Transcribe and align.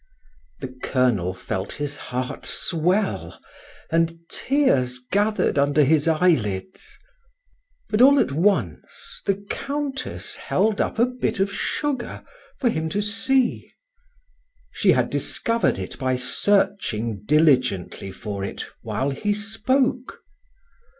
The 0.61 0.67
colonel 0.81 1.31
felt 1.31 1.73
his 1.73 1.95
heart 1.95 2.47
swell, 2.47 3.39
and 3.91 4.17
tears 4.29 4.97
gathered 5.11 5.59
under 5.59 5.83
his 5.83 6.07
eyelids. 6.07 6.97
But 7.87 8.01
all 8.01 8.19
at 8.19 8.31
once 8.31 9.21
the 9.27 9.35
Countess 9.35 10.37
held 10.37 10.81
up 10.81 10.97
a 10.97 11.05
bit 11.05 11.39
of 11.39 11.53
sugar 11.53 12.23
for 12.57 12.71
him 12.71 12.89
to 12.89 12.99
see; 12.99 13.69
she 14.71 14.93
had 14.93 15.11
discovered 15.11 15.77
it 15.77 15.99
by 15.99 16.15
searching 16.15 17.23
diligently 17.23 18.11
for 18.11 18.43
it 18.43 18.65
while 18.81 19.11
he 19.11 19.35
spoke. 19.35 20.21